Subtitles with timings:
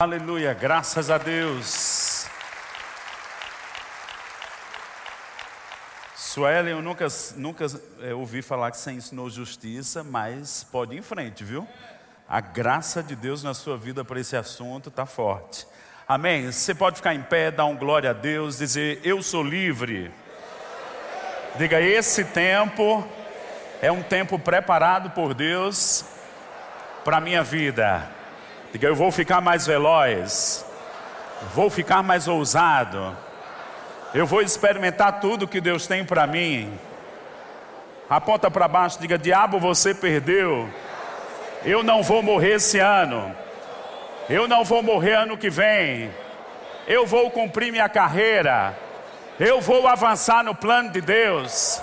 [0.00, 2.28] Aleluia, graças a Deus.
[6.14, 7.66] Suelen, eu nunca, nunca
[8.00, 11.66] é, ouvi falar que você ensinou justiça, mas pode ir em frente, viu?
[12.28, 15.66] A graça de Deus na sua vida para esse assunto está forte.
[16.06, 16.48] Amém?
[16.48, 20.12] Você pode ficar em pé, dar um glória a Deus, dizer: Eu sou livre.
[21.56, 23.04] Diga: Esse tempo
[23.82, 26.04] é um tempo preparado por Deus
[27.04, 28.16] para a minha vida.
[28.70, 30.64] Diga, eu vou ficar mais veloz,
[31.54, 33.16] vou ficar mais ousado,
[34.12, 36.78] eu vou experimentar tudo que Deus tem para mim.
[38.10, 40.68] Aponta para baixo, diga: Diabo, você perdeu.
[41.64, 43.34] Eu não vou morrer esse ano.
[44.28, 46.10] Eu não vou morrer ano que vem.
[46.86, 48.76] Eu vou cumprir minha carreira.
[49.40, 51.82] Eu vou avançar no plano de Deus.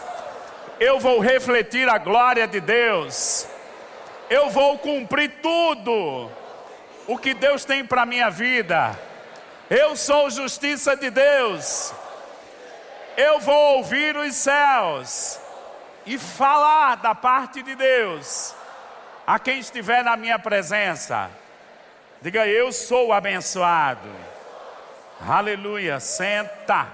[0.80, 3.48] Eu vou refletir a glória de Deus.
[4.30, 6.30] Eu vou cumprir tudo
[7.08, 8.98] o que Deus tem para minha vida.
[9.70, 11.94] Eu sou justiça de Deus.
[13.18, 15.40] Eu vou ouvir os céus
[16.05, 18.55] e falar da parte de Deus
[19.26, 21.30] a quem estiver na minha presença.
[22.21, 24.10] Diga, eu sou abençoado.
[25.27, 25.99] Aleluia.
[25.99, 26.87] Senta.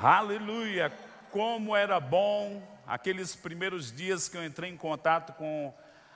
[0.00, 0.92] Aleluia.
[1.30, 5.72] Como era bom aqueles primeiros dias que eu entrei em contato com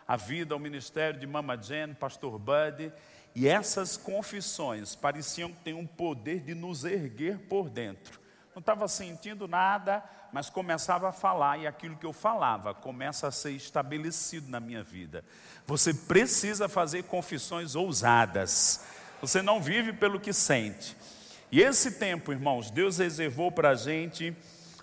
[0.07, 2.93] a vida, o ministério de Mama Jen, Pastor Bud,
[3.35, 8.21] e essas confissões pareciam que têm um poder de nos erguer por dentro.
[8.55, 10.03] Não estava sentindo nada,
[10.33, 14.83] mas começava a falar, e aquilo que eu falava começa a ser estabelecido na minha
[14.83, 15.25] vida.
[15.67, 18.85] Você precisa fazer confissões ousadas.
[19.21, 20.97] Você não vive pelo que sente.
[21.53, 24.37] E esse tempo, irmãos, Deus reservou para a gente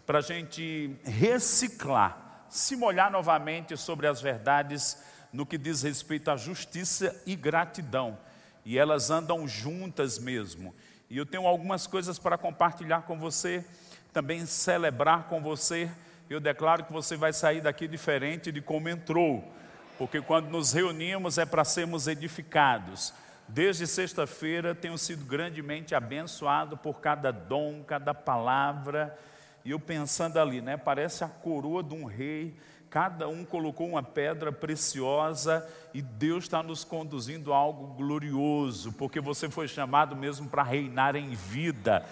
[0.05, 5.03] para a gente reciclar, se molhar novamente sobre as verdades
[5.33, 8.17] no que diz respeito à justiça e gratidão.
[8.63, 10.73] E elas andam juntas mesmo.
[11.09, 13.65] E eu tenho algumas coisas para compartilhar com você,
[14.13, 15.89] também celebrar com você.
[16.29, 19.43] Eu declaro que você vai sair daqui diferente de como entrou,
[19.97, 23.13] porque quando nos reunimos é para sermos edificados.
[23.47, 29.15] Desde sexta-feira tenho sido grandemente abençoado por cada dom, cada palavra
[29.65, 30.77] e eu pensando ali, né?
[30.77, 32.55] Parece a coroa de um rei.
[32.87, 39.19] Cada um colocou uma pedra preciosa e Deus está nos conduzindo a algo glorioso, porque
[39.19, 42.05] você foi chamado mesmo para reinar em vida.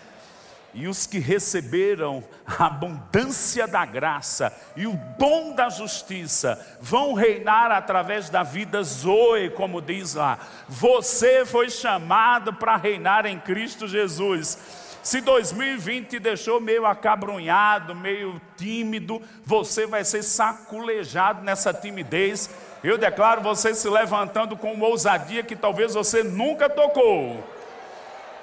[0.73, 7.71] E os que receberam a abundância da graça e o dom da justiça vão reinar
[7.71, 10.39] através da vida Zoe, como diz lá.
[10.67, 14.82] Você foi chamado para reinar em Cristo Jesus.
[15.03, 22.49] Se 2020 te deixou meio acabrunhado, meio tímido, você vai ser saculejado nessa timidez.
[22.81, 27.43] Eu declaro você se levantando com uma ousadia que talvez você nunca tocou.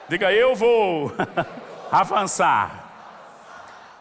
[0.06, 1.10] Diga, eu vou
[1.90, 2.88] avançar.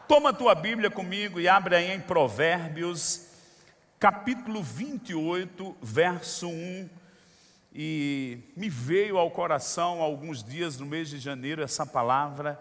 [0.06, 3.28] Toma tua Bíblia comigo e abre aí em Provérbios,
[3.98, 6.99] capítulo 28, verso 1
[7.82, 12.60] e me veio ao coração alguns dias no mês de janeiro essa palavra,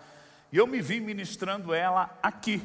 [0.53, 2.63] e eu me vi ministrando ela aqui.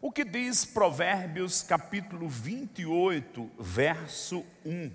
[0.00, 4.92] O que diz Provérbios capítulo 28, verso 1?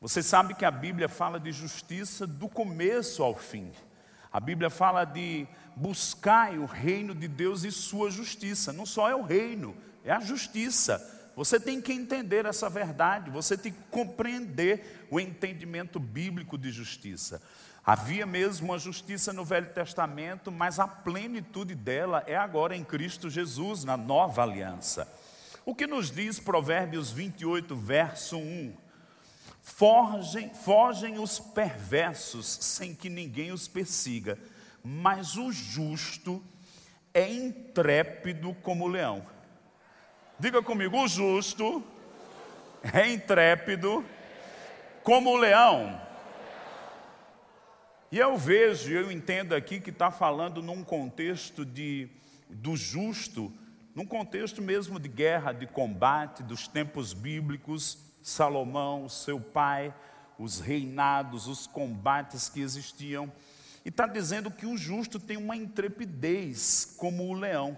[0.00, 3.70] Você sabe que a Bíblia fala de justiça do começo ao fim.
[4.32, 8.72] A Bíblia fala de buscar o reino de Deus e sua justiça.
[8.72, 11.17] Não só é o reino, é a justiça.
[11.38, 17.40] Você tem que entender essa verdade, você tem que compreender o entendimento bíblico de justiça.
[17.86, 23.30] Havia mesmo uma justiça no Velho Testamento, mas a plenitude dela é agora em Cristo
[23.30, 25.06] Jesus, na nova aliança.
[25.64, 28.74] O que nos diz Provérbios 28, verso 1?
[29.62, 34.36] Fogem, fogem os perversos sem que ninguém os persiga,
[34.82, 36.42] mas o justo
[37.14, 39.37] é intrépido como o leão.
[40.40, 41.82] Diga comigo, o justo
[42.94, 44.04] é intrépido
[45.02, 46.00] como o leão.
[48.12, 52.08] E eu vejo, eu entendo aqui que está falando num contexto de,
[52.48, 53.52] do justo,
[53.96, 59.92] num contexto mesmo de guerra, de combate, dos tempos bíblicos, Salomão, seu pai,
[60.38, 63.28] os reinados, os combates que existiam.
[63.84, 67.76] E está dizendo que o justo tem uma intrepidez como o leão.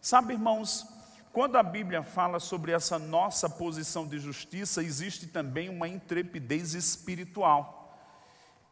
[0.00, 0.86] Sabe, irmãos,
[1.32, 7.96] quando a Bíblia fala sobre essa nossa posição de justiça, existe também uma intrepidez espiritual.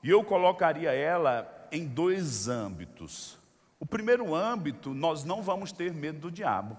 [0.03, 3.39] E eu colocaria ela em dois âmbitos.
[3.79, 6.77] O primeiro âmbito, nós não vamos ter medo do diabo.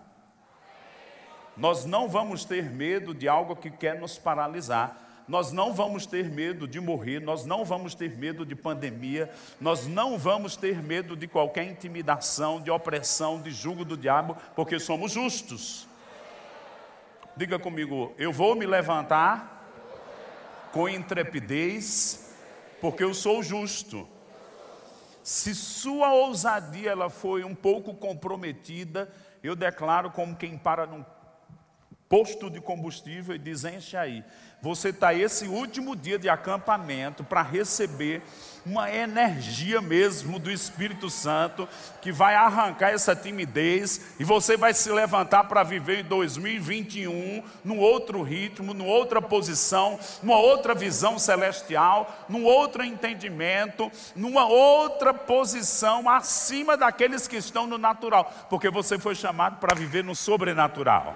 [1.56, 5.09] Nós não vamos ter medo de algo que quer nos paralisar.
[5.30, 9.30] Nós não vamos ter medo de morrer, nós não vamos ter medo de pandemia,
[9.62, 14.80] nós não vamos ter medo de qualquer intimidação, de opressão, de julgo do diabo, porque
[14.80, 15.88] somos justos.
[17.38, 19.70] Diga comigo, eu vou me levantar
[20.74, 22.34] com intrepidez,
[22.82, 24.10] porque eu sou justo.
[25.22, 29.08] Se sua ousadia ela foi um pouco comprometida,
[29.44, 31.06] eu declaro como quem para num
[32.10, 34.24] posto de combustível e diz: enche aí.
[34.62, 38.22] Você está esse último dia de acampamento para receber
[38.66, 41.66] uma energia mesmo do Espírito Santo
[42.02, 47.80] que vai arrancar essa timidez e você vai se levantar para viver em 2021 num
[47.80, 56.10] outro ritmo, numa outra posição, numa outra visão celestial, num outro entendimento, numa outra posição
[56.10, 61.16] acima daqueles que estão no natural, porque você foi chamado para viver no sobrenatural.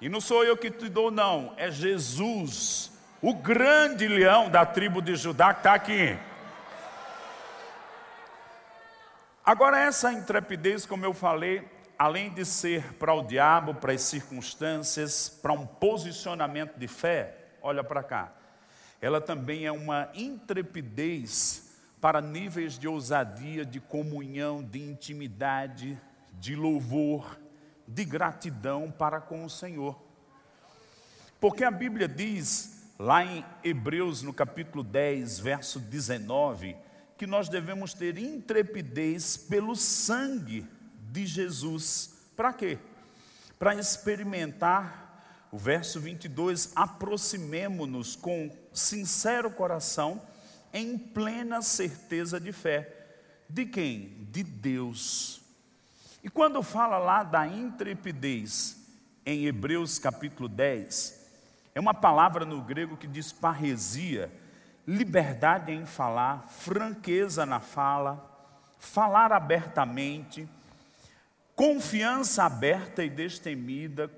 [0.00, 5.00] E não sou eu que te dou, não, é Jesus, o grande leão da tribo
[5.00, 6.18] de Judá que está aqui.
[9.42, 11.66] Agora, essa intrepidez, como eu falei,
[11.98, 17.82] além de ser para o diabo, para as circunstâncias, para um posicionamento de fé, olha
[17.82, 18.32] para cá,
[19.00, 25.98] ela também é uma intrepidez para níveis de ousadia, de comunhão, de intimidade,
[26.34, 27.38] de louvor
[27.86, 30.00] de gratidão para com o Senhor.
[31.40, 36.76] Porque a Bíblia diz, lá em Hebreus, no capítulo 10, verso 19,
[37.16, 40.66] que nós devemos ter intrepidez pelo sangue
[41.12, 42.14] de Jesus.
[42.34, 42.78] Para quê?
[43.58, 50.20] Para experimentar, o verso 22, aproximemo-nos com sincero coração,
[50.72, 52.92] em plena certeza de fé.
[53.48, 54.26] De quem?
[54.30, 55.45] De Deus
[56.26, 58.84] e quando fala lá da intrepidez,
[59.24, 61.24] em Hebreus capítulo 10,
[61.72, 64.28] é uma palavra no grego que diz parresia,
[64.84, 68.28] liberdade em falar, franqueza na fala,
[68.76, 70.48] falar abertamente,
[71.54, 74.10] confiança aberta e destemida,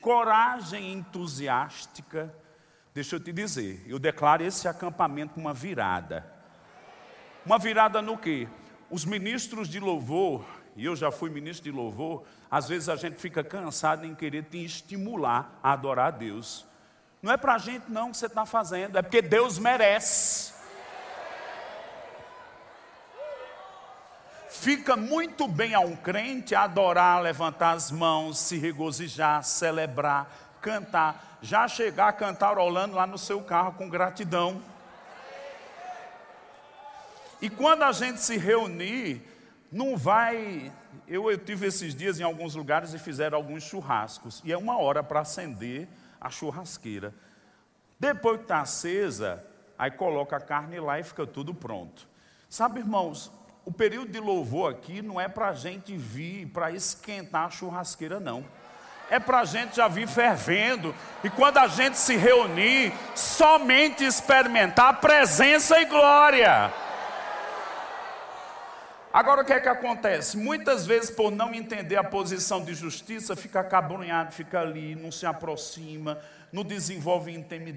[0.00, 2.32] coragem entusiástica.
[2.94, 6.24] Deixa eu te dizer, eu declaro esse acampamento uma virada.
[7.44, 8.46] Uma virada no quê?
[8.88, 13.16] Os ministros de louvor e eu já fui ministro de louvor, às vezes a gente
[13.16, 16.66] fica cansado em querer te estimular a adorar a Deus.
[17.22, 20.54] Não é para a gente não que você está fazendo, é porque Deus merece.
[24.48, 30.30] Fica muito bem a um crente adorar, levantar as mãos, se regozijar, celebrar,
[30.60, 34.62] cantar, já chegar cantarolando lá no seu carro com gratidão.
[37.40, 39.35] E quando a gente se reunir,
[39.70, 40.72] não vai.
[41.06, 44.78] Eu, eu tive esses dias em alguns lugares e fizeram alguns churrascos, e é uma
[44.78, 45.88] hora para acender
[46.20, 47.14] a churrasqueira.
[47.98, 49.44] Depois que está acesa,
[49.78, 52.08] aí coloca a carne lá e fica tudo pronto.
[52.48, 53.32] Sabe, irmãos,
[53.64, 58.20] o período de louvor aqui não é para a gente vir para esquentar a churrasqueira,
[58.20, 58.44] não.
[59.10, 65.00] É para a gente já vir fervendo, e quando a gente se reunir, somente experimentar
[65.00, 66.72] presença e glória.
[69.16, 70.36] Agora o que é que acontece?
[70.36, 75.24] Muitas vezes, por não entender a posição de justiça, fica acabrunhado, fica ali, não se
[75.24, 76.18] aproxima,
[76.56, 77.30] não desenvolve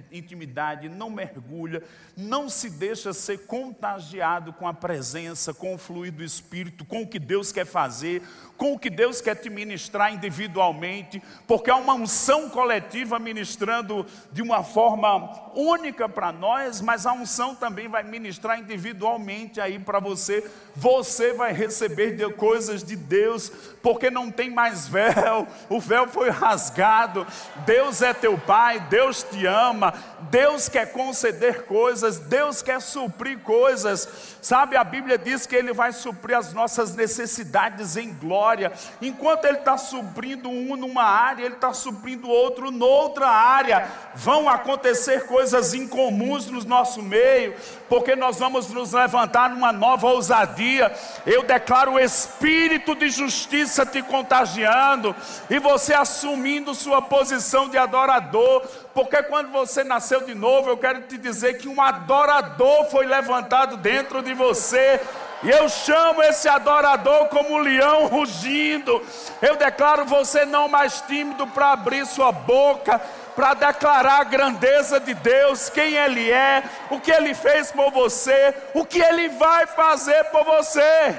[0.10, 1.84] intimidade, não mergulha,
[2.16, 7.08] não se deixa ser contagiado com a presença, com o fluir do Espírito, com o
[7.08, 8.22] que Deus quer fazer,
[8.56, 14.42] com o que Deus quer te ministrar individualmente, porque há uma unção coletiva ministrando de
[14.42, 20.46] uma forma única para nós, mas a unção também vai ministrar individualmente aí para você.
[20.76, 23.50] Você vai receber de coisas de Deus,
[23.82, 27.26] porque não tem mais véu, o véu foi rasgado.
[27.66, 29.94] Deus é teu Pai, Deus te ama,
[30.30, 34.38] Deus quer conceder coisas, Deus quer suprir coisas.
[34.42, 38.72] Sabe, a Bíblia diz que Ele vai suprir as nossas necessidades em glória.
[39.02, 43.90] Enquanto Ele está suprindo um numa área, Ele está suprindo outro noutra área.
[44.14, 47.56] Vão acontecer coisas incomuns no nosso meio,
[47.90, 50.96] porque nós vamos nos levantar numa nova ousadia.
[51.26, 55.16] Eu declaro o espírito de justiça te contagiando
[55.50, 58.62] e você assumindo sua posição de adorador,
[58.94, 63.76] porque quando você nasceu de novo, eu quero te dizer que um adorador foi levantado
[63.76, 65.02] dentro de você.
[65.42, 69.02] E eu chamo esse adorador como um leão rugindo.
[69.42, 73.00] Eu declaro você não mais tímido para abrir sua boca,
[73.40, 78.54] para declarar a grandeza de Deus, quem Ele é, o que Ele fez por você,
[78.74, 81.18] o que Ele vai fazer por você.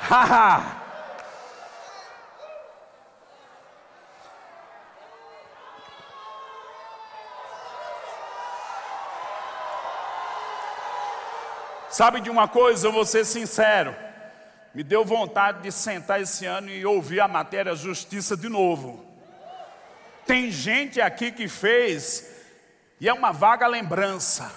[0.00, 0.80] Haha.
[11.90, 13.94] Sabe de uma coisa, eu vou ser sincero.
[14.74, 19.09] Me deu vontade de sentar esse ano e ouvir a matéria Justiça de novo.
[20.26, 22.30] Tem gente aqui que fez
[23.00, 24.52] e é uma vaga lembrança.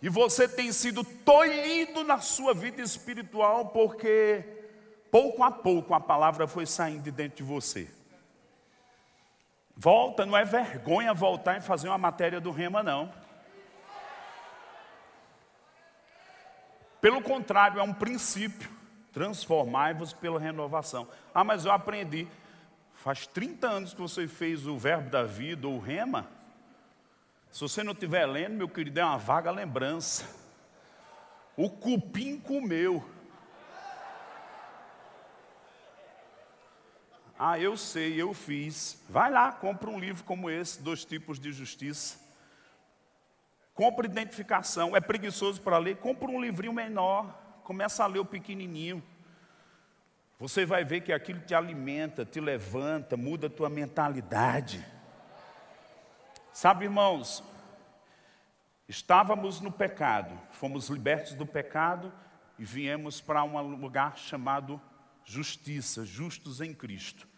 [0.00, 4.44] E você tem sido tolhido na sua vida espiritual porque
[5.10, 7.88] pouco a pouco a palavra foi saindo de dentro de você.
[9.76, 13.12] Volta, não é vergonha voltar e fazer uma matéria do rema, não.
[17.00, 18.70] Pelo contrário, é um princípio.
[19.12, 21.08] Transformai-vos pela renovação.
[21.34, 22.28] Ah, mas eu aprendi.
[23.02, 26.28] Faz 30 anos que você fez o verbo da vida ou o rema.
[27.50, 30.24] Se você não estiver lendo, meu querido, é uma vaga lembrança.
[31.56, 33.04] O cupim comeu.
[37.36, 39.02] Ah, eu sei, eu fiz.
[39.08, 42.20] Vai lá, compra um livro como esse, Dois Tipos de Justiça.
[43.74, 44.94] Compra identificação.
[44.94, 45.96] É preguiçoso para ler?
[45.96, 47.36] Compra um livrinho menor.
[47.64, 49.02] Começa a ler o pequenininho.
[50.42, 54.84] Você vai ver que aquilo te alimenta, te levanta, muda a tua mentalidade.
[56.52, 57.44] Sabe, irmãos,
[58.88, 62.12] estávamos no pecado, fomos libertos do pecado
[62.58, 64.82] e viemos para um lugar chamado
[65.24, 67.28] justiça, justos em Cristo.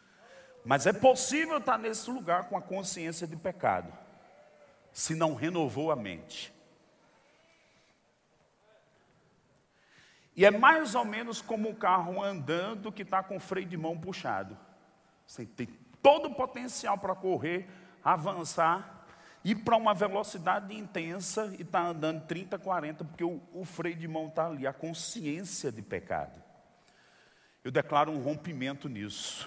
[0.65, 3.93] Mas é possível estar nesse lugar com a consciência de pecado,
[4.95, 6.54] se não renovou a mente.
[10.37, 13.77] E é mais ou menos como um carro andando que está com o freio de
[13.77, 14.57] mão puxado.
[15.27, 15.69] Você tem
[16.03, 17.69] todo o potencial para correr,
[18.03, 19.07] avançar,
[19.45, 24.09] ir para uma velocidade intensa e está andando 30, 40, porque o, o freio de
[24.09, 26.43] mão está ali, a consciência de pecado.
[27.63, 29.47] Eu declaro um rompimento nisso.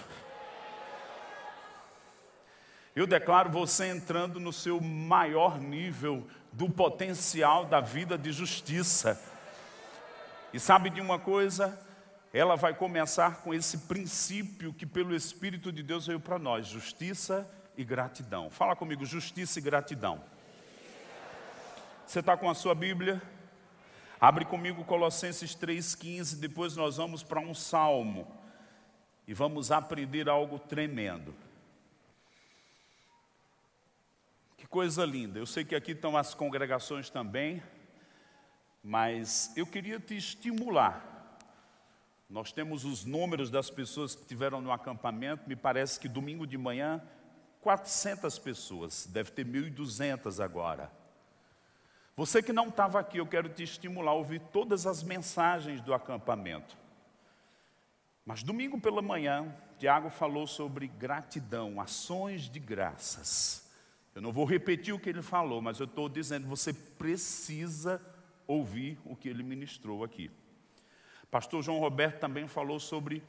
[2.95, 9.21] Eu declaro você entrando no seu maior nível do potencial da vida de justiça.
[10.53, 11.77] E sabe de uma coisa?
[12.33, 17.49] Ela vai começar com esse princípio que, pelo Espírito de Deus, veio para nós: justiça
[17.75, 18.49] e gratidão.
[18.49, 20.23] Fala comigo, justiça e gratidão.
[22.05, 23.21] Você está com a sua Bíblia?
[24.19, 26.39] Abre comigo Colossenses 3,15.
[26.39, 28.27] Depois nós vamos para um salmo
[29.27, 31.35] e vamos aprender algo tremendo.
[34.57, 35.37] Que coisa linda.
[35.37, 37.61] Eu sei que aqui estão as congregações também,
[38.87, 41.37] mas eu queria te estimular.
[42.29, 46.57] Nós temos os números das pessoas que tiveram no acampamento, me parece que domingo de
[46.57, 47.03] manhã,
[47.59, 50.89] 400 pessoas, deve ter 1.200 agora.
[52.15, 55.93] Você que não estava aqui, eu quero te estimular a ouvir todas as mensagens do
[55.93, 56.77] acampamento.
[58.25, 63.69] Mas domingo pela manhã, Tiago falou sobre gratidão, ações de graças.
[64.15, 68.01] Eu não vou repetir o que ele falou, mas eu estou dizendo, você precisa
[68.47, 70.31] ouvir o que ele ministrou aqui.
[71.29, 73.21] Pastor João Roberto também falou sobre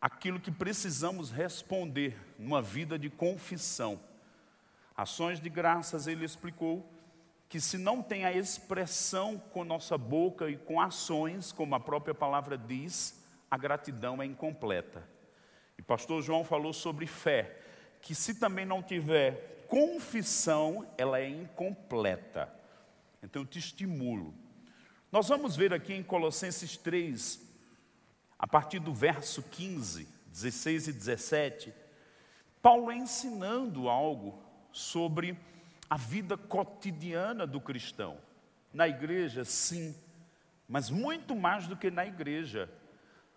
[0.00, 4.00] aquilo que precisamos responder numa vida de confissão.
[4.96, 6.90] Ações de graças, ele explicou
[7.48, 12.14] que se não tem a expressão com nossa boca e com ações, como a própria
[12.14, 15.06] palavra diz, a gratidão é incompleta.
[15.76, 17.58] E pastor João falou sobre fé,
[18.00, 22.52] que se também não tiver confissão, ela é incompleta.
[23.22, 24.34] Então eu te estimulo.
[25.12, 27.40] Nós vamos ver aqui em Colossenses 3,
[28.38, 31.74] a partir do verso 15, 16 e 17,
[32.62, 34.40] Paulo é ensinando algo
[34.70, 35.36] sobre
[35.88, 38.18] a vida cotidiana do cristão.
[38.72, 39.96] Na igreja, sim,
[40.68, 42.72] mas muito mais do que na igreja.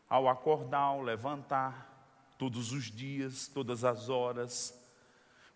[0.08, 1.90] Ao acordar, ao levantar,
[2.38, 4.80] todos os dias, todas as horas,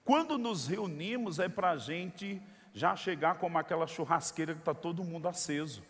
[0.04, 2.42] quando nos reunimos é para a gente
[2.74, 5.84] já chegar como aquela churrasqueira que está todo mundo aceso.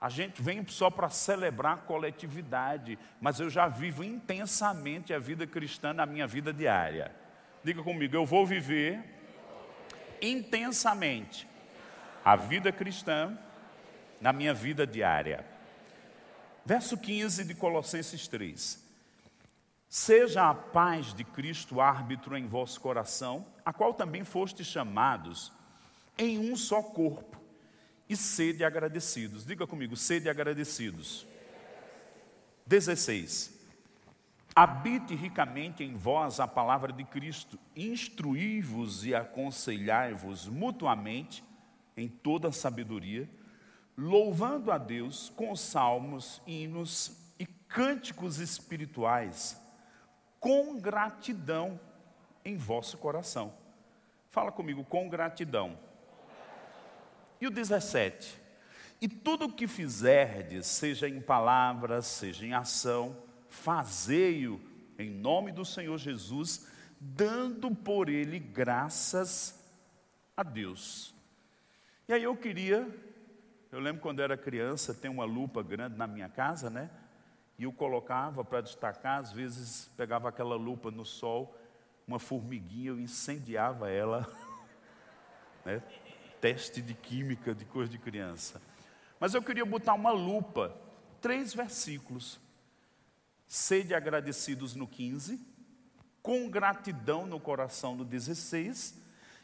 [0.00, 5.46] A gente vem só para celebrar a coletividade, mas eu já vivo intensamente a vida
[5.46, 7.14] cristã na minha vida diária.
[7.64, 9.02] Diga comigo, eu vou viver
[10.22, 11.48] intensamente
[12.24, 13.36] a vida cristã
[14.20, 15.44] na minha vida diária.
[16.64, 18.86] Verso 15 de Colossenses 3.
[19.88, 25.50] Seja a paz de Cristo árbitro em vosso coração, a qual também fostes chamados
[26.18, 27.40] em um só corpo,
[28.08, 29.44] e sede agradecidos.
[29.44, 31.26] Diga comigo, sede agradecidos.
[32.66, 33.56] 16.
[34.54, 41.44] Habite ricamente em vós a palavra de Cristo, instruí-vos e aconselhai-vos mutuamente
[41.96, 43.28] em toda sabedoria,
[43.96, 49.60] louvando a Deus com salmos, hinos e cânticos espirituais
[50.40, 51.78] com gratidão
[52.44, 53.52] em vosso coração.
[54.30, 55.78] Fala comigo, com gratidão.
[57.40, 58.40] E o 17:
[59.00, 63.16] E tudo o que fizerdes, seja em palavras, seja em ação,
[63.48, 64.60] fazei-o
[64.98, 66.66] em nome do Senhor Jesus,
[67.00, 69.58] dando por ele graças
[70.36, 71.14] a Deus.
[72.08, 72.88] E aí eu queria,
[73.70, 76.90] eu lembro quando era criança, tem uma lupa grande na minha casa, né?
[77.58, 81.56] E eu colocava para destacar, às vezes pegava aquela lupa no sol,
[82.06, 84.28] uma formiguinha, eu incendiava ela.
[85.64, 85.82] né?
[86.40, 88.60] Teste de química, de coisa de criança.
[89.18, 90.76] Mas eu queria botar uma lupa,
[91.20, 92.40] três versículos.
[93.46, 95.40] Sede agradecidos no 15,
[96.22, 99.00] com gratidão no coração no 16,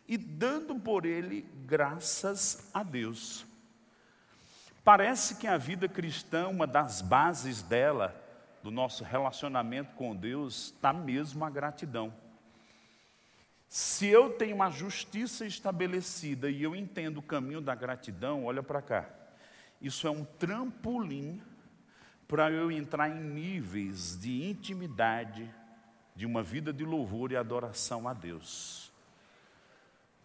[0.07, 3.47] e dando por ele graças a Deus.
[4.85, 8.15] Parece que a vida cristã, uma das bases dela,
[8.63, 12.13] do nosso relacionamento com Deus, está mesmo a gratidão.
[13.75, 18.81] Se eu tenho uma justiça estabelecida e eu entendo o caminho da gratidão, olha para
[18.81, 19.11] cá.
[19.83, 21.43] Isso é um trampolim
[22.29, 25.53] para eu entrar em níveis de intimidade,
[26.15, 28.93] de uma vida de louvor e adoração a Deus.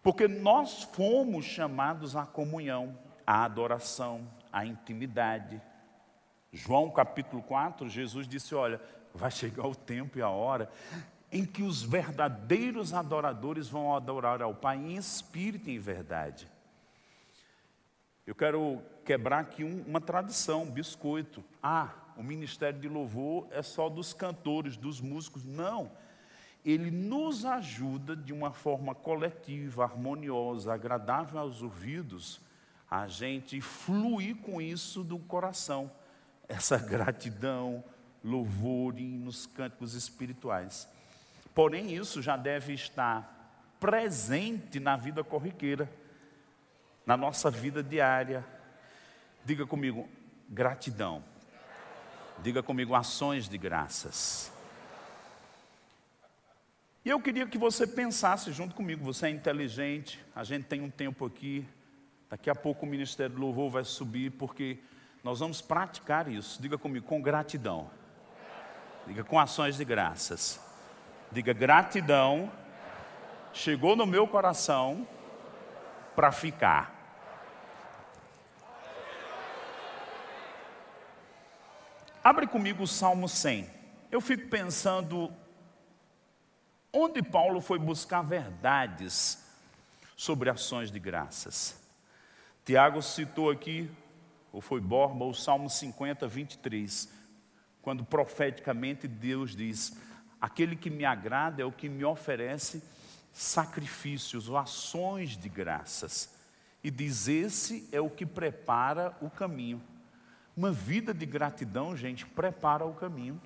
[0.00, 5.60] Porque nós fomos chamados à comunhão, à adoração, à intimidade.
[6.52, 8.80] João capítulo 4, Jesus disse: Olha,
[9.12, 10.70] vai chegar o tempo e a hora
[11.32, 16.48] em que os verdadeiros adoradores vão adorar ao Pai em espírito e em verdade.
[18.26, 21.44] Eu quero quebrar aqui um, uma tradição, um biscoito.
[21.62, 25.44] Ah, o ministério de louvor é só dos cantores, dos músicos.
[25.44, 25.90] Não.
[26.64, 32.40] Ele nos ajuda de uma forma coletiva, harmoniosa, agradável aos ouvidos,
[32.90, 35.90] a gente fluir com isso do coração.
[36.48, 37.82] Essa gratidão,
[38.22, 40.86] louvor nos cânticos espirituais.
[41.54, 43.40] Porém, isso já deve estar
[43.80, 45.90] presente na vida corriqueira,
[47.04, 48.44] na nossa vida diária.
[49.44, 50.08] Diga comigo,
[50.48, 51.24] gratidão.
[52.42, 54.52] Diga comigo, ações de graças.
[57.04, 60.90] E eu queria que você pensasse junto comigo, você é inteligente, a gente tem um
[60.90, 61.66] tempo aqui,
[62.28, 64.78] daqui a pouco o Ministério do Louvor vai subir, porque
[65.24, 66.60] nós vamos praticar isso.
[66.60, 67.90] Diga comigo, com gratidão.
[69.06, 70.69] Diga com ações de graças.
[71.32, 72.50] Diga gratidão.
[73.52, 75.06] Chegou no meu coração
[76.16, 77.00] para ficar.
[82.22, 83.68] Abre comigo o Salmo 100.
[84.10, 85.32] Eu fico pensando
[86.92, 89.46] onde Paulo foi buscar verdades
[90.16, 91.80] sobre ações de graças.
[92.64, 93.90] Tiago citou aqui,
[94.52, 97.08] ou foi Borba, o Salmo 50, 23,
[97.80, 99.96] quando profeticamente Deus diz:
[100.40, 102.82] Aquele que me agrada é o que me oferece
[103.32, 106.34] sacrifícios ou ações de graças.
[106.82, 109.82] E diz: Esse é o que prepara o caminho.
[110.56, 113.40] Uma vida de gratidão, gente, prepara o caminho.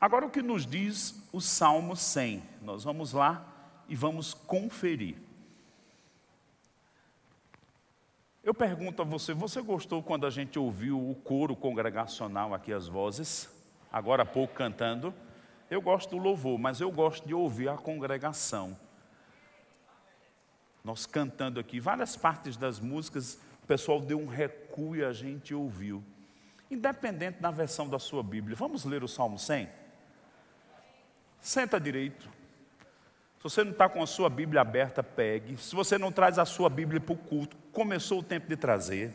[0.00, 2.42] Agora, o que nos diz o Salmo 100?
[2.62, 3.44] Nós vamos lá
[3.88, 5.16] e vamos conferir.
[8.44, 12.86] Eu pergunto a você: você gostou quando a gente ouviu o coro congregacional aqui, as
[12.86, 13.50] vozes,
[13.92, 15.12] agora há pouco cantando?
[15.70, 18.78] Eu gosto do louvor, mas eu gosto de ouvir a congregação.
[20.82, 26.02] Nós cantando aqui, várias partes das músicas pessoal deu um recuo e a gente ouviu.
[26.70, 28.56] Independente da versão da sua Bíblia.
[28.56, 29.68] Vamos ler o Salmo 100?
[31.38, 32.28] Senta direito.
[33.36, 35.56] Se você não está com a sua Bíblia aberta, pegue.
[35.58, 39.14] Se você não traz a sua Bíblia para o culto, começou o tempo de trazer.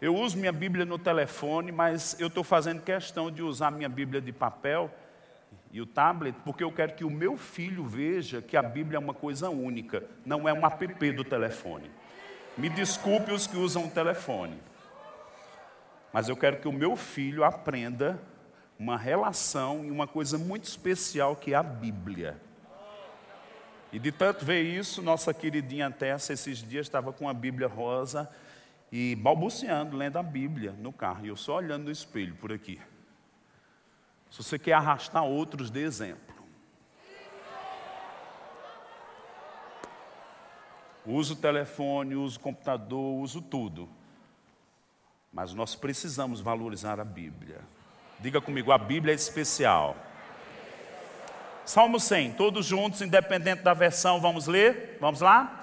[0.00, 4.20] Eu uso minha Bíblia no telefone, mas eu estou fazendo questão de usar minha Bíblia
[4.20, 4.88] de papel
[5.72, 9.00] e o tablet, porque eu quero que o meu filho veja que a Bíblia é
[9.00, 11.90] uma coisa única, não é um app do telefone.
[12.56, 14.56] Me desculpe os que usam o telefone,
[16.12, 18.20] mas eu quero que o meu filho aprenda
[18.78, 22.40] uma relação e uma coisa muito especial que é a Bíblia.
[23.92, 28.30] E de tanto ver isso, nossa queridinha Tessa esses dias estava com a Bíblia rosa
[28.90, 31.24] e balbuciando, lendo a Bíblia no carro.
[31.24, 32.80] E eu só olhando no espelho por aqui.
[34.30, 36.34] Se você quer arrastar outros, de exemplo.
[41.04, 43.88] Usa o telefone, usa o computador, usa tudo.
[45.32, 47.60] Mas nós precisamos valorizar a Bíblia.
[48.20, 49.96] Diga comigo, a Bíblia é especial.
[51.64, 54.96] Salmo 100, todos juntos, independente da versão, vamos ler?
[55.00, 55.57] Vamos lá?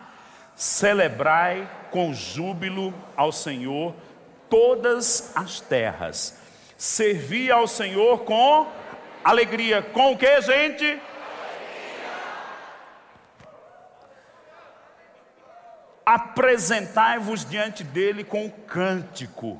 [0.55, 3.93] Celebrai com júbilo ao Senhor
[4.49, 6.45] todas as terras
[6.77, 8.67] servir ao Senhor com
[9.23, 9.81] alegria.
[9.81, 11.01] Com o que, gente?
[16.07, 19.59] apresentai-vos diante dele com cântico,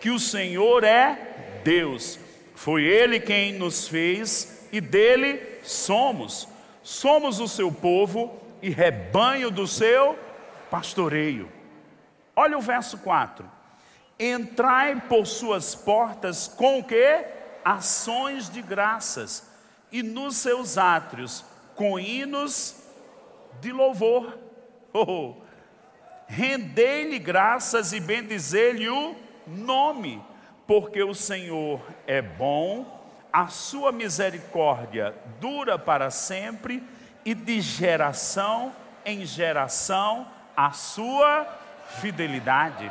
[0.00, 2.18] que o Senhor é Deus,
[2.54, 6.48] foi Ele quem nos fez e dele somos,
[6.82, 10.18] somos o seu povo e rebanho do seu
[10.70, 11.52] pastoreio.
[12.34, 13.46] Olha o verso 4:
[14.18, 17.26] Entrai por suas portas com o que?
[17.62, 19.50] Ações de graças,
[19.92, 22.82] e nos seus átrios com hinos
[23.60, 24.38] de louvor.
[24.96, 25.34] Oh,
[26.28, 30.24] Rendei-lhe graças e bendizei-lhe o nome,
[30.68, 36.80] porque o Senhor é bom, a sua misericórdia dura para sempre,
[37.24, 41.44] e de geração em geração a sua
[42.00, 42.90] fidelidade.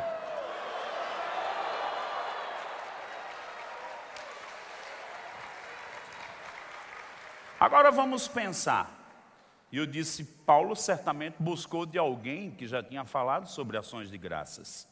[7.58, 9.02] Agora vamos pensar.
[9.72, 14.18] E eu disse: Paulo certamente buscou de alguém que já tinha falado sobre ações de
[14.18, 14.86] graças.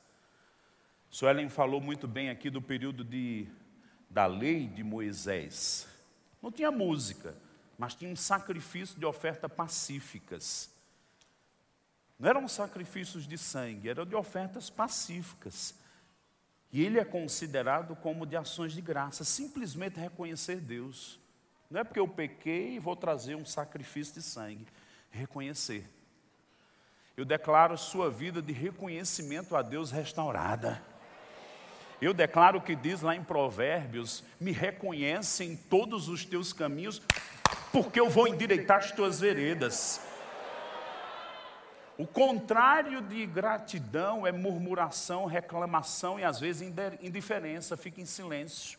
[1.11, 3.47] Suelen falou muito bem aqui do período de,
[4.09, 5.87] da lei de Moisés.
[6.41, 7.35] Não tinha música,
[7.83, 10.71] mas tinha um sacrifício de oferta pacíficas.
[12.17, 15.75] Não eram sacrifícios de sangue, eram de ofertas pacíficas.
[16.71, 21.19] E ele é considerado como de ações de graça, simplesmente reconhecer Deus.
[21.69, 24.65] Não é porque eu pequei e vou trazer um sacrifício de sangue.
[25.11, 25.85] Reconhecer.
[27.17, 30.81] Eu declaro sua vida de reconhecimento a Deus restaurada.
[32.01, 37.03] Eu declaro o que diz lá em Provérbios: me reconhece em todos os teus caminhos,
[37.71, 40.01] porque eu vou endireitar as tuas veredas.
[41.97, 48.79] O contrário de gratidão é murmuração, reclamação e às vezes indiferença, fica em silêncio,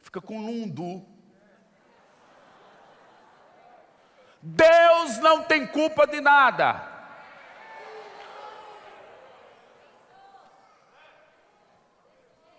[0.00, 1.04] fica com lundu.
[4.40, 6.90] Deus não tem culpa de nada.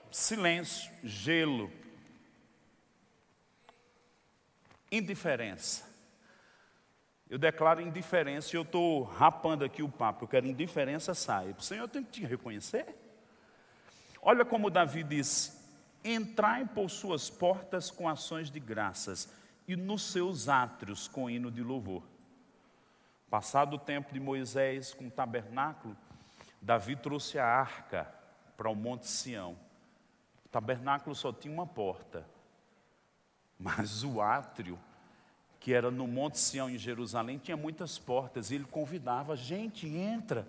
[0.10, 1.72] Silêncio, gelo,
[4.98, 5.92] indiferença.
[7.30, 10.24] Eu declaro indiferença e eu estou rapando aqui o papo.
[10.24, 11.56] Eu quero indiferença saia.
[11.60, 12.86] Senhor tem que te reconhecer.
[14.22, 15.60] Olha como Davi diz:
[16.04, 19.34] entrai por suas portas com ações de graças
[19.68, 22.04] e nos seus átrios com hino de louvor.
[23.30, 25.98] Passado o tempo de Moisés com o tabernáculo,
[26.62, 28.08] Davi trouxe a arca
[28.56, 29.58] para o Monte Sião.
[30.46, 32.28] O tabernáculo só tinha uma porta,
[33.60, 34.80] mas o átrio,
[35.60, 38.52] que era no Monte Sião em Jerusalém, tinha muitas portas.
[38.52, 40.48] E ele convidava, gente, entra,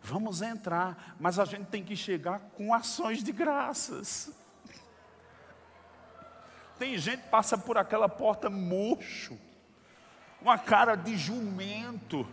[0.00, 4.32] vamos entrar, mas a gente tem que chegar com ações de graças.
[6.78, 9.38] Tem gente que passa por aquela porta murcho,
[10.40, 12.26] uma cara de jumento.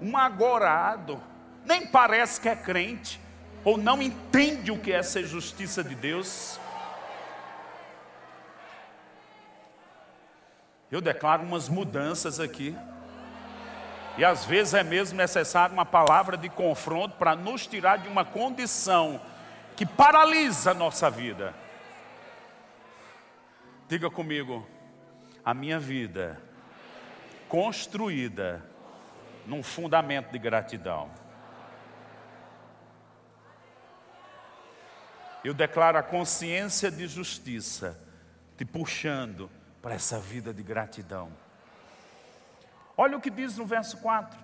[0.00, 1.22] Um agorado,
[1.64, 3.20] nem parece que é crente,
[3.64, 6.58] ou não entende o que é ser justiça de Deus.
[10.90, 12.76] Eu declaro umas mudanças aqui.
[14.18, 18.24] E às vezes é mesmo necessário uma palavra de confronto para nos tirar de uma
[18.24, 19.20] condição
[19.74, 21.54] que paralisa a nossa vida.
[23.88, 24.66] Diga comigo,
[25.44, 26.40] a minha vida
[27.48, 28.62] construída
[29.46, 31.10] num fundamento de gratidão.
[35.44, 38.00] Eu declaro a consciência de justiça
[38.56, 39.50] te puxando
[39.80, 41.32] para essa vida de gratidão.
[42.96, 44.38] Olha o que diz no verso 4: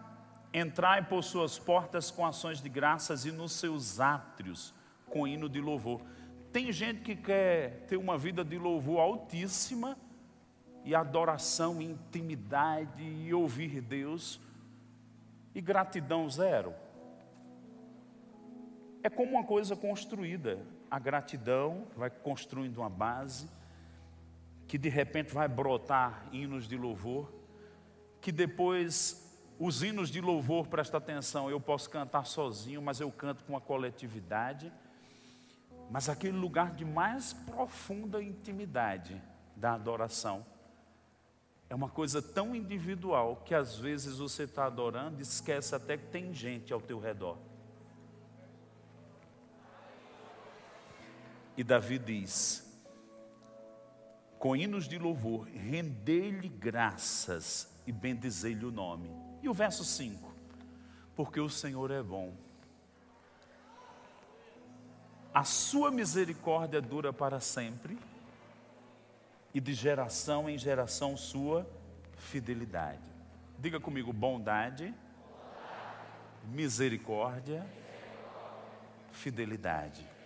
[0.52, 4.74] Entrai por suas portas com ações de graças e nos seus átrios
[5.08, 6.00] com hino de louvor.
[6.52, 9.96] Tem gente que quer ter uma vida de louvor altíssima
[10.84, 14.40] e adoração, intimidade e ouvir Deus
[15.54, 16.74] e gratidão zero.
[19.02, 20.58] É como uma coisa construída.
[20.90, 23.48] A gratidão vai construindo uma base
[24.66, 27.38] que de repente vai brotar hinos de louvor
[28.20, 29.24] que depois
[29.58, 33.60] os hinos de louvor, presta atenção, eu posso cantar sozinho, mas eu canto com a
[33.60, 34.72] coletividade.
[35.90, 39.20] Mas aquele lugar de mais profunda intimidade
[39.56, 40.44] da adoração
[41.70, 46.06] é uma coisa tão individual que às vezes você está adorando e esquece até que
[46.06, 47.38] tem gente ao teu redor.
[51.58, 52.64] E Davi diz:
[54.38, 59.10] com hinos de louvor, rendei-lhe graças e bendizei-lhe o nome.
[59.42, 60.32] E o verso 5:
[61.16, 62.32] Porque o Senhor é bom,
[65.34, 67.98] a sua misericórdia dura para sempre,
[69.52, 71.68] e de geração em geração sua
[72.16, 73.02] fidelidade.
[73.58, 74.94] Diga comigo: bondade,
[76.44, 77.66] misericórdia,
[79.10, 80.17] fidelidade.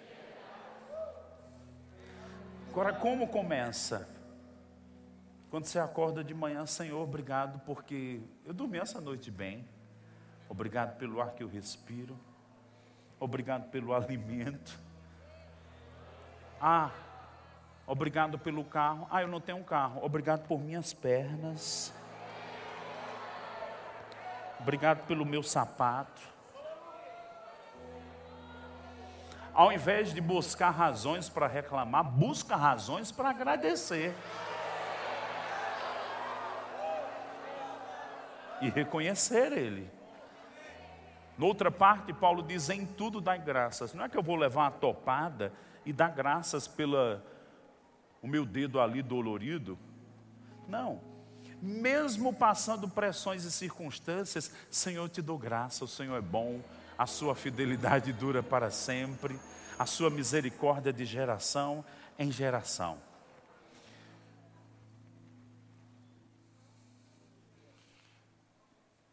[2.73, 4.09] Agora, como começa?
[5.51, 9.69] Quando você acorda de manhã, Senhor, obrigado porque eu dormi essa noite bem.
[10.49, 12.19] Obrigado pelo ar que eu respiro.
[13.21, 14.81] Obrigado pelo alimento.
[16.59, 16.91] Ah,
[17.87, 19.07] obrigado pelo carro.
[19.11, 20.03] Ah, eu não tenho um carro.
[20.03, 21.93] Obrigado por minhas pernas.
[24.59, 26.23] Obrigado pelo meu sapato.
[29.55, 34.15] Ao invés de buscar razões para reclamar, busca razões para agradecer.
[38.61, 39.91] E reconhecer Ele.
[41.37, 43.93] Noutra parte, Paulo diz: em tudo dá graças.
[43.93, 45.53] Não é que eu vou levar uma topada
[45.85, 47.23] e dar graças pela
[48.23, 49.79] o meu dedo ali dolorido.
[50.69, 51.01] Não.
[51.61, 56.61] Mesmo passando pressões e circunstâncias, Senhor, te dou graça, o Senhor é bom,
[56.97, 59.39] a sua fidelidade dura para sempre,
[59.79, 61.85] a sua misericórdia de geração
[62.19, 62.99] em geração.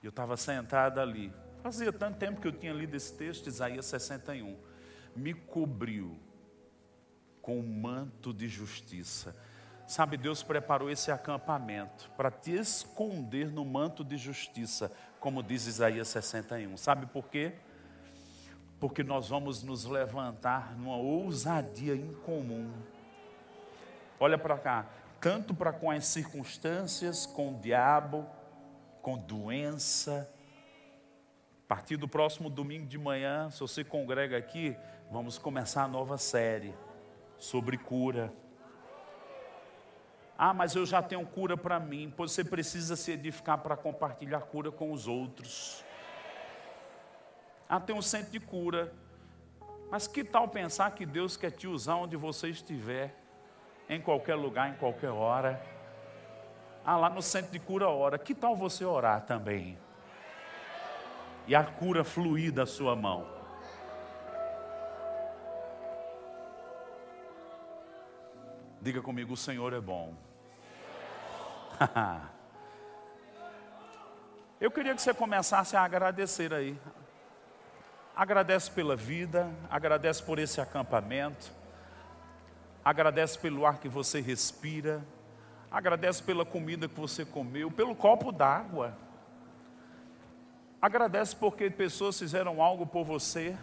[0.02, 4.58] Eu estava sentado ali, fazia tanto tempo que eu tinha lido esse texto, Isaías 61,
[5.16, 6.18] me cobriu
[7.42, 9.36] com um manto de justiça.
[9.88, 16.08] Sabe, Deus preparou esse acampamento para te esconder no manto de justiça, como diz Isaías
[16.10, 16.78] 61.
[16.78, 17.56] Sabe por quê?
[18.80, 22.72] Porque nós vamos nos levantar numa ousadia incomum.
[24.20, 24.86] Olha para cá,
[25.20, 28.26] tanto para com as circunstâncias, com o diabo,
[29.02, 30.30] com doença.
[31.66, 34.76] A partir do próximo domingo de manhã, se você congrega aqui,
[35.12, 36.74] vamos começar a nova série
[37.38, 38.34] sobre cura.
[40.38, 42.14] Ah, mas eu já tenho cura para mim.
[42.16, 45.84] Pois você precisa se edificar para compartilhar cura com os outros.
[47.70, 48.92] Ah, tem um centro de cura.
[49.92, 53.16] Mas que tal pensar que Deus quer te usar onde você estiver,
[53.88, 55.62] em qualquer lugar, em qualquer hora?
[56.84, 58.18] Ah, lá no centro de cura ora.
[58.18, 59.78] Que tal você orar também?
[61.46, 63.28] E a cura fluir da sua mão.
[68.82, 70.16] Diga comigo, o Senhor é bom.
[74.60, 76.80] Eu queria que você começasse a agradecer aí.
[78.20, 81.50] Agradece pela vida, agradece por esse acampamento,
[82.84, 85.02] agradece pelo ar que você respira,
[85.72, 88.94] agradece pela comida que você comeu, pelo copo d'água.
[90.82, 93.56] Agradece porque pessoas fizeram algo por você.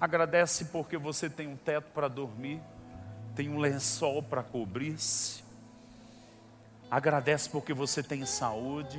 [0.00, 2.60] Agradece porque você tem um teto para dormir,
[3.36, 5.44] tem um lençol para cobrir-se.
[6.90, 8.98] Agradece porque você tem saúde.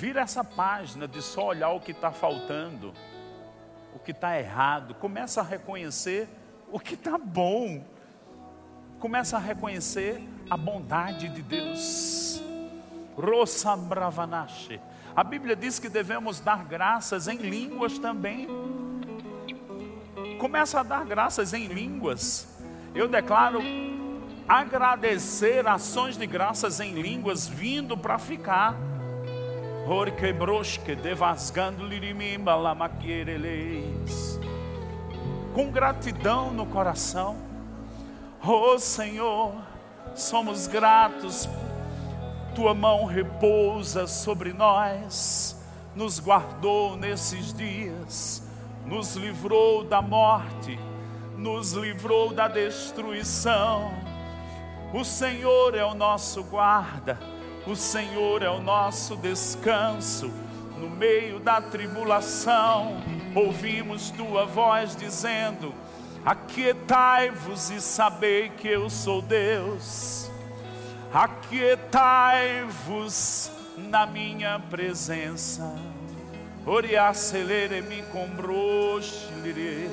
[0.00, 2.94] Vira essa página de só olhar o que está faltando,
[3.94, 4.94] o que está errado.
[4.94, 6.26] Começa a reconhecer
[6.72, 7.84] o que está bom.
[8.98, 12.42] Começa a reconhecer a bondade de Deus.
[13.14, 14.80] Rosa Bravanache.
[15.14, 18.48] A Bíblia diz que devemos dar graças em línguas também.
[20.38, 22.48] Começa a dar graças em línguas.
[22.94, 23.60] Eu declaro
[24.48, 28.74] agradecer ações de graças em línguas vindo para ficar.
[35.54, 37.36] Com gratidão no coração,
[38.46, 39.54] oh Senhor,
[40.14, 41.48] somos gratos,
[42.54, 45.56] tua mão repousa sobre nós,
[45.96, 48.42] nos guardou nesses dias,
[48.86, 50.78] nos livrou da morte,
[51.36, 53.92] nos livrou da destruição.
[54.92, 57.18] O Senhor é o nosso guarda,
[57.70, 60.32] o Senhor é o nosso descanso.
[60.76, 62.96] No meio da tribulação,
[63.34, 65.72] ouvimos tua voz dizendo:
[66.24, 70.28] Aquietai-vos e sabei que eu sou Deus.
[71.12, 71.80] Aquietai-vos
[73.76, 75.76] na minha presença.
[76.66, 79.88] Oriacelere me combroxilire.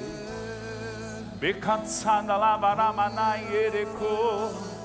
[1.40, 4.77] Becansana lavaramana ereco.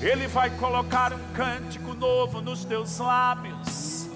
[0.00, 4.08] Ele vai colocar um cântico novo nos teus lábios.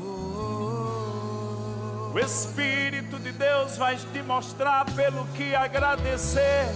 [2.13, 6.67] O Espírito de Deus vai te mostrar pelo que agradecer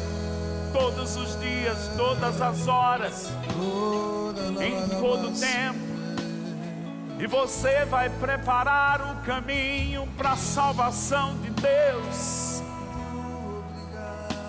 [0.72, 3.30] todos os dias, todas as horas,
[4.60, 5.78] em todo tempo.
[7.18, 12.53] E você vai preparar o caminho para a salvação de Deus.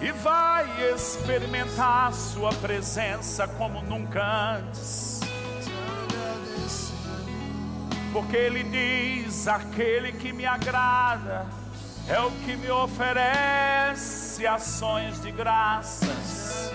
[0.02, 5.20] E vai experimentar Sua presença como nunca antes.
[8.12, 11.46] Porque Ele diz: aquele que me agrada
[12.08, 16.72] é o que me oferece ações de graças.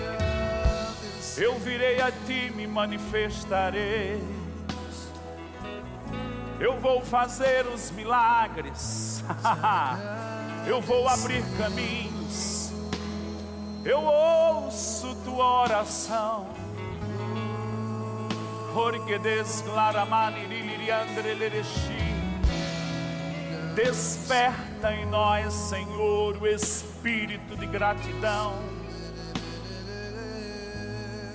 [1.36, 4.20] Eu virei a Ti, me manifestarei.
[6.58, 9.24] Eu vou fazer os milagres.
[10.66, 12.09] Eu vou abrir caminhos.
[13.84, 16.46] Eu ouço tua oração.
[23.74, 28.54] Desperta em nós, Senhor, o espírito de gratidão.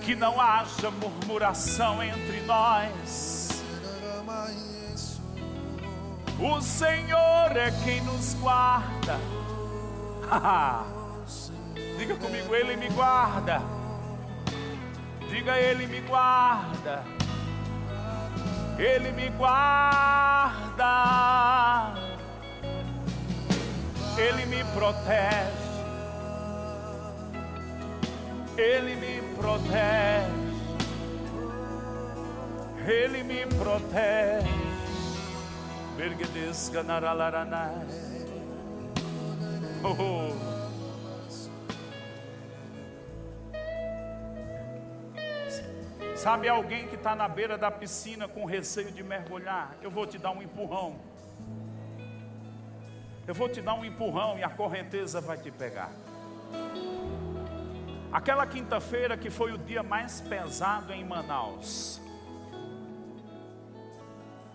[0.01, 3.45] Que não haja murmuração entre nós
[6.39, 9.17] o Senhor é quem nos guarda.
[11.97, 13.61] Diga comigo, Ele me guarda.
[15.29, 17.03] Diga, Ele me guarda.
[18.77, 20.85] Ele me guarda.
[24.17, 25.65] Ele me protege.
[28.57, 30.45] Ele me protege.
[32.85, 34.65] Ele me protege.
[35.97, 37.87] Bergedesca naralaranai.
[39.83, 40.44] Oh.
[46.25, 49.75] Sabe alguém que está na beira da piscina com receio de mergulhar?
[49.79, 50.95] Eu vou te dar um empurrão.
[53.27, 55.91] Eu vou te dar um empurrão e a correnteza vai te pegar.
[58.11, 62.01] Aquela quinta-feira que foi o dia mais pesado em Manaus.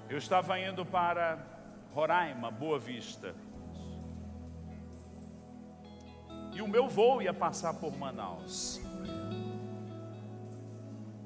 [0.09, 1.39] Eu estava indo para
[1.95, 3.33] Roraima, Boa Vista.
[6.53, 8.90] E o meu voo ia passar por Manaus.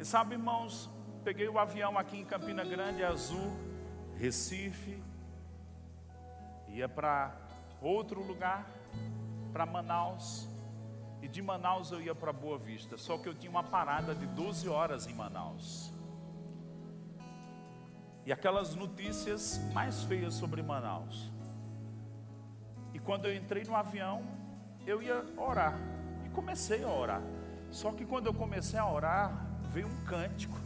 [0.04, 0.90] E sabe, irmãos,
[1.24, 3.56] peguei o avião aqui em Campina Grande, Azul,
[4.18, 5.02] Recife,
[6.68, 7.34] ia para
[7.80, 8.66] outro lugar,
[9.50, 10.46] para Manaus.
[11.22, 12.98] E de Manaus eu ia para Boa Vista.
[12.98, 15.90] Só que eu tinha uma parada de 12 horas em Manaus
[18.26, 21.32] e aquelas notícias mais feias sobre Manaus.
[22.92, 24.22] E quando eu entrei no avião,
[24.86, 25.78] eu ia orar.
[26.26, 27.22] E comecei a orar.
[27.70, 30.58] Só que quando eu comecei a orar, veio um cântico.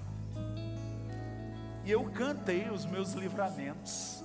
[1.84, 4.22] E eu cantei os meus livramentos.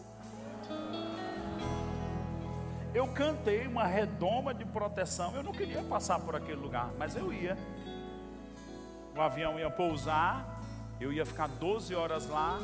[2.93, 5.35] Eu cantei uma redoma de proteção.
[5.35, 7.57] Eu não queria passar por aquele lugar, mas eu ia.
[9.15, 10.61] O avião ia pousar,
[10.99, 12.59] eu ia ficar 12 horas lá,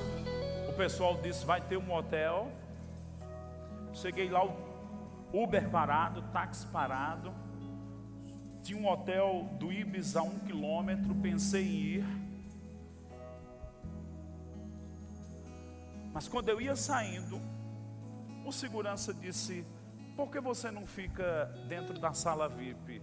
[0.79, 2.49] pessoal disse: vai ter um hotel.
[3.93, 4.53] Cheguei lá, o
[5.33, 7.33] Uber parado, táxi parado.
[8.69, 11.15] Tinha um hotel do Ibis a um quilômetro.
[11.15, 12.05] Pensei em ir.
[16.13, 17.41] Mas quando eu ia saindo,
[18.45, 19.65] o segurança disse:
[20.15, 23.01] Por que você não fica dentro da sala VIP?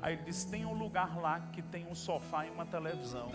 [0.00, 3.30] Aí ele disse: Tem um lugar lá que tem um sofá e uma televisão.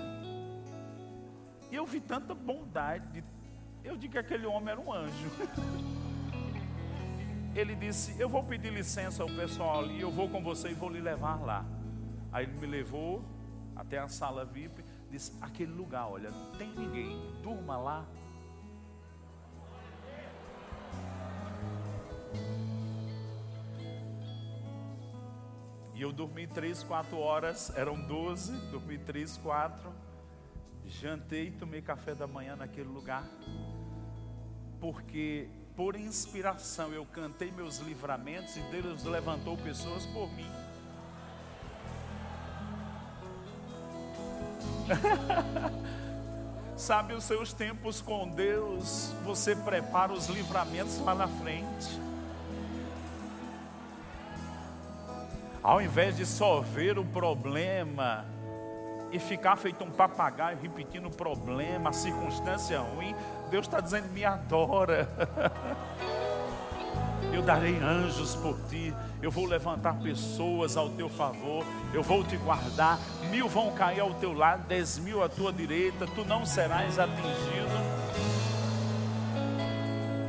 [1.70, 3.24] E eu vi tanta bondade.
[3.84, 5.30] Eu digo que aquele homem era um anjo.
[7.56, 10.90] Ele disse: Eu vou pedir licença ao pessoal ali, eu vou com você e vou
[10.90, 11.66] lhe levar lá.
[12.32, 13.24] Aí ele me levou
[13.76, 14.84] até a sala VIP.
[15.10, 18.06] Disse: Aquele lugar, olha, não tem ninguém, durma lá.
[25.94, 29.92] E eu dormi três, quatro horas, eram doze, dormi três, quatro
[30.92, 33.24] jantei e tomei café da manhã naquele lugar,
[34.80, 40.50] porque por inspiração eu cantei meus livramentos e Deus levantou pessoas por mim.
[46.76, 52.00] Sabe os seus tempos com Deus, você prepara os livramentos lá na frente.
[55.64, 58.26] Ao invés de só ver o problema,
[59.12, 63.16] e ficar feito um papagaio repetindo o problema, a circunstância ruim,
[63.50, 65.08] Deus está dizendo: me adora.
[67.34, 72.36] Eu darei anjos por ti, eu vou levantar pessoas ao teu favor, eu vou te
[72.36, 73.00] guardar.
[73.30, 77.72] Mil vão cair ao teu lado, dez mil à tua direita, tu não serás atingido.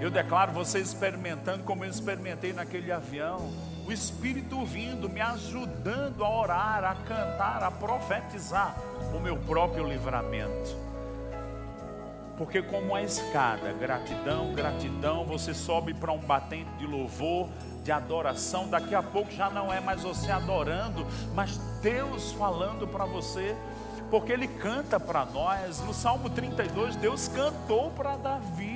[0.00, 3.50] Eu declaro você experimentando como eu experimentei naquele avião
[3.86, 8.76] o Espírito vindo, me ajudando a orar, a cantar, a profetizar
[9.14, 10.76] o meu próprio livramento.
[12.36, 17.48] Porque como a escada, gratidão, gratidão, você sobe para um batente de louvor,
[17.82, 23.04] de adoração, daqui a pouco já não é mais você adorando, mas Deus falando para
[23.04, 23.56] você,
[24.10, 25.80] porque Ele canta para nós.
[25.80, 28.71] No Salmo 32, Deus cantou para Davi.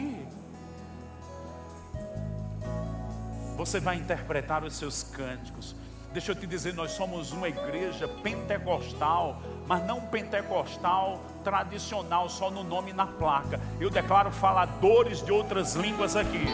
[3.66, 5.74] Você vai interpretar os seus cânticos.
[6.12, 12.62] Deixa eu te dizer, nós somos uma igreja pentecostal, mas não pentecostal tradicional, só no
[12.62, 13.60] nome e na placa.
[13.80, 16.44] Eu declaro faladores de outras línguas aqui.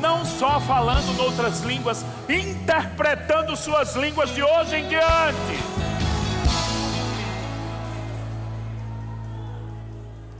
[0.00, 5.34] Não só falando outras línguas, interpretando suas línguas de hoje em diante.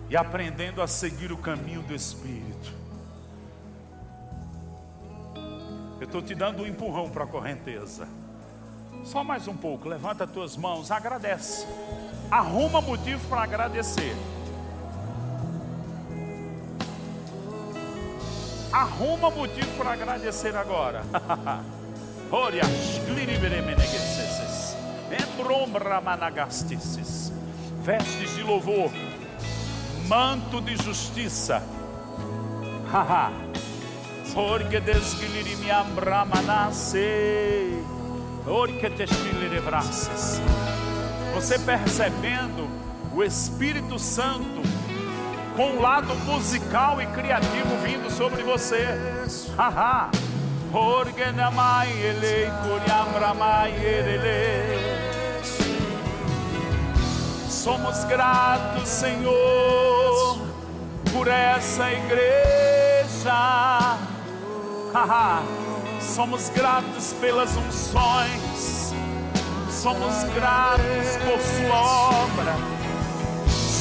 [0.08, 2.87] E aprendendo a seguir o caminho do Espírito.
[6.08, 8.08] Estou te dando um empurrão para a correnteza.
[9.04, 9.88] Só mais um pouco.
[9.88, 11.66] Levanta as tuas mãos, agradece.
[12.30, 14.16] Arruma motivo para agradecer.
[18.72, 21.02] Arruma motivo para agradecer agora.
[27.82, 28.90] Vestes de louvor,
[30.06, 31.62] manto de justiça.
[32.92, 33.30] Haha.
[34.38, 37.82] Porque desgilirimiam bramanase.
[38.44, 40.40] Porque testilirevraças.
[41.34, 42.68] Você percebendo
[43.12, 44.62] o Espírito Santo
[45.56, 48.86] com o lado musical e criativo vindo sobre você.
[49.56, 50.08] Haha.
[50.72, 54.78] Orgenamai ele curiambramai ele.
[57.50, 60.38] Somos gratos, Senhor,
[61.12, 62.78] por essa igreja
[66.00, 68.92] Somos gratos pelas unções,
[69.70, 71.80] somos gratos por Sua
[72.24, 72.56] obra,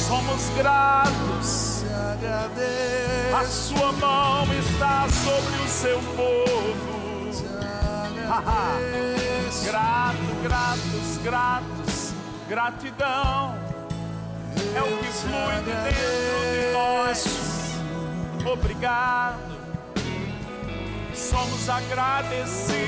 [0.06, 1.84] somos gratos.
[3.36, 6.98] A Sua mão está sobre o seu povo.
[9.64, 12.14] Grato, gratos, gratos,
[12.48, 13.58] gratidão
[14.76, 17.24] é o que flui de dentro de nós.
[18.52, 19.57] Obrigado
[21.18, 22.78] somos agradecidos.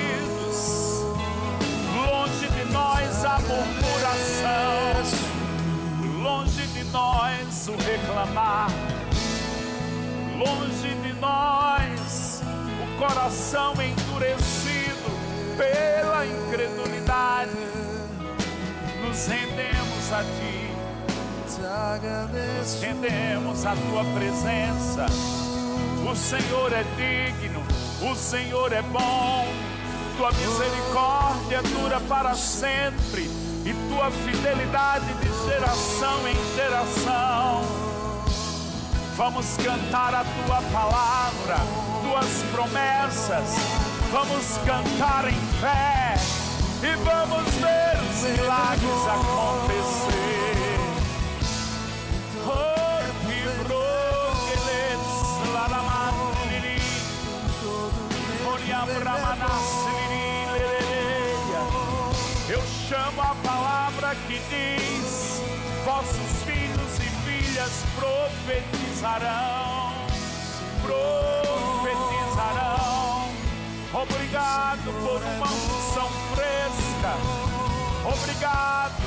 [1.96, 5.02] Longe de nós a murmuração,
[6.22, 8.70] longe de nós o reclamar,
[10.38, 12.42] longe de nós
[12.82, 15.10] o coração endurecido
[15.56, 17.50] pela incredulidade.
[19.02, 20.70] Nos rendemos a Ti,
[22.62, 25.06] nos rendemos a Tua presença.
[26.08, 27.49] O Senhor é digno
[28.02, 29.46] o Senhor é bom,
[30.16, 33.30] tua misericórdia dura para sempre,
[33.64, 37.62] e tua fidelidade de geração em geração.
[39.16, 41.56] Vamos cantar a tua palavra,
[42.02, 43.56] tuas promessas,
[44.10, 46.14] vamos cantar em fé
[46.82, 49.89] e vamos ver os milagres acontecer.
[62.48, 65.40] Eu chamo a palavra que diz:
[65.84, 69.92] vossos filhos e filhas profetizarão,
[70.82, 73.30] profetizarão.
[74.02, 77.14] Obrigado por uma unção fresca.
[78.12, 79.00] Obrigado,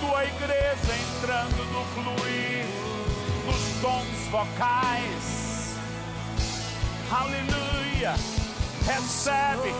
[0.00, 2.64] tua igreja entrando no fluir
[3.44, 5.76] dos dons vocais.
[7.10, 8.16] Aleluia
[8.86, 9.74] Recebe,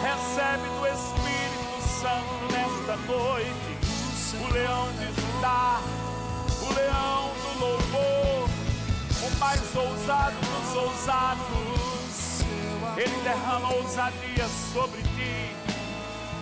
[0.00, 3.74] recebe do Espírito Santo nesta noite.
[4.40, 5.80] O leão de Judá,
[6.62, 8.48] o leão do louvor,
[9.22, 12.44] o mais ousado dos ousados.
[12.96, 15.56] Ele derrama ousadia sobre ti,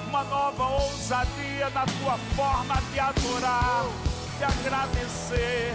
[0.06, 3.86] uma nova ousadia na tua forma de adorar,
[4.36, 5.74] de agradecer,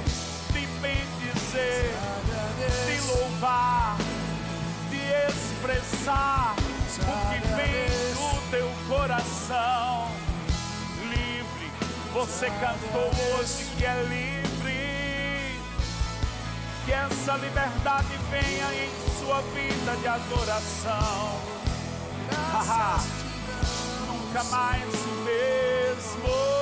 [0.53, 1.95] de bendizer,
[2.85, 3.97] de louvar
[5.07, 10.11] expressar o que vem do teu coração.
[11.09, 11.71] Livre,
[12.13, 15.59] você cantou hoje que é livre.
[16.85, 18.89] Que essa liberdade venha em
[19.19, 21.41] sua vida de adoração.
[24.07, 26.57] Nunca mais o mesmo.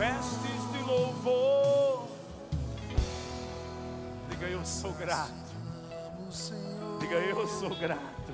[0.00, 2.08] vestes de louvor.
[4.30, 5.30] Diga eu sou grato.
[7.00, 8.32] Diga eu sou grato.